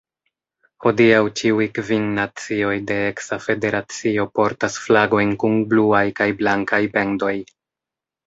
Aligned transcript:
Hodiaŭ 0.85 1.17
ĉiuj 1.41 1.65
kvin 1.73 2.07
nacioj 2.19 2.71
de 2.91 2.97
eksa 3.11 3.39
federacio 3.47 4.25
portas 4.39 4.79
flagojn 4.87 5.37
kun 5.45 5.61
bluaj 5.75 6.03
kaj 6.21 6.29
blankaj 6.41 6.81
bendoj. 6.97 7.35